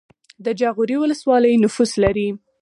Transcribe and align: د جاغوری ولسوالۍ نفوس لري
د 0.45 0.47
جاغوری 0.59 0.95
ولسوالۍ 0.99 1.53
نفوس 1.63 1.91
لري 2.03 2.27